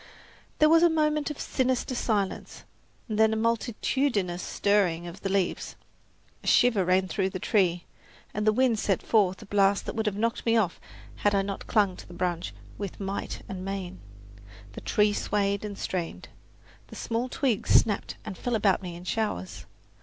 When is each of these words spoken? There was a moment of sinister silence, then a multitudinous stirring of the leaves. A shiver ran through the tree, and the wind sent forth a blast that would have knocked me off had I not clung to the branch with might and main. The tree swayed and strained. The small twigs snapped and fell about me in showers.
There 0.57 0.67
was 0.67 0.81
a 0.81 0.89
moment 0.89 1.29
of 1.29 1.39
sinister 1.39 1.93
silence, 1.93 2.63
then 3.07 3.33
a 3.33 3.35
multitudinous 3.35 4.41
stirring 4.41 5.05
of 5.05 5.21
the 5.21 5.29
leaves. 5.29 5.75
A 6.43 6.47
shiver 6.47 6.83
ran 6.83 7.07
through 7.07 7.29
the 7.29 7.37
tree, 7.37 7.85
and 8.33 8.47
the 8.47 8.51
wind 8.51 8.79
sent 8.79 9.03
forth 9.05 9.43
a 9.43 9.45
blast 9.45 9.85
that 9.85 9.93
would 9.93 10.07
have 10.07 10.17
knocked 10.17 10.43
me 10.43 10.57
off 10.57 10.79
had 11.17 11.35
I 11.35 11.43
not 11.43 11.67
clung 11.67 11.95
to 11.97 12.07
the 12.07 12.15
branch 12.15 12.51
with 12.79 12.99
might 12.99 13.43
and 13.47 13.63
main. 13.63 13.99
The 14.73 14.81
tree 14.81 15.13
swayed 15.13 15.63
and 15.63 15.77
strained. 15.77 16.29
The 16.87 16.95
small 16.95 17.29
twigs 17.29 17.69
snapped 17.69 18.15
and 18.25 18.35
fell 18.35 18.55
about 18.55 18.81
me 18.81 18.95
in 18.95 19.03
showers. 19.03 19.67